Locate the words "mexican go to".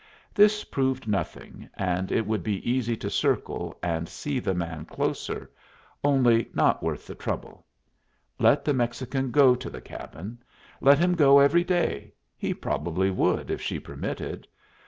8.73-9.69